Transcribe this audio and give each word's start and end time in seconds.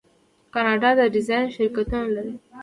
کاناډا 0.53 0.89
د 0.99 1.01
ډیزاین 1.15 1.45
شرکتونه 1.55 2.07
لري. 2.15 2.35